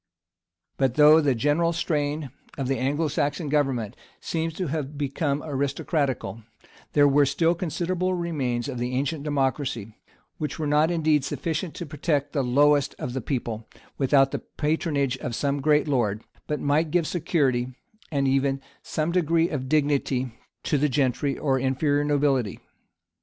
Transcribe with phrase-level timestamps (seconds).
[0.77, 6.41] But though the general strain of the Anglo Saxon government seems to have become aristocratical,
[6.93, 9.95] there were still considerable remains of the ancient democracy,
[10.39, 13.69] which were not indeed sufficient to protect the lowest of the people,
[13.99, 17.75] without the patronage of some great lord, but might give security,
[18.11, 20.31] and even some degree of dignity,
[20.63, 22.59] to the gentry or inferior nobility.